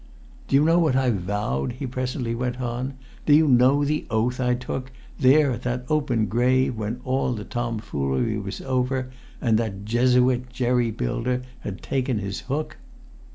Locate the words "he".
1.73-1.85